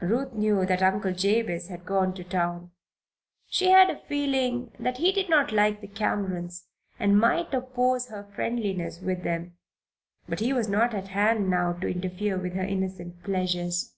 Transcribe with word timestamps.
Ruth 0.00 0.32
knew 0.32 0.64
that 0.64 0.80
Uncle 0.82 1.12
Jabez 1.12 1.68
had 1.68 1.84
gone 1.84 2.14
to 2.14 2.24
town. 2.24 2.70
She 3.48 3.70
had 3.70 3.90
a 3.90 4.00
feeling 4.08 4.72
that 4.80 4.96
he 4.96 5.12
did 5.12 5.28
not 5.28 5.52
like 5.52 5.82
the 5.82 5.86
Camerons 5.86 6.64
and 6.98 7.20
might 7.20 7.52
oppose 7.52 8.08
her 8.08 8.24
friendliness 8.34 9.02
with 9.02 9.24
them. 9.24 9.58
But 10.26 10.40
he 10.40 10.54
was 10.54 10.68
not 10.68 10.94
at 10.94 11.08
hand 11.08 11.50
now 11.50 11.74
to 11.74 11.86
interfere 11.86 12.38
with 12.38 12.54
her 12.54 12.64
innocent 12.64 13.22
pleasures. 13.24 13.92